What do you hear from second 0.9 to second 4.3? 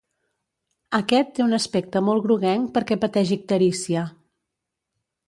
Aquest té un aspecte molt groguenc perquè pateix icterícia.